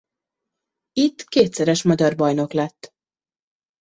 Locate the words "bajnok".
2.15-2.51